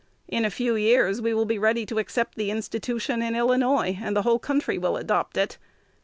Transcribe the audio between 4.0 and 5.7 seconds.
and the whole country will adopt it.'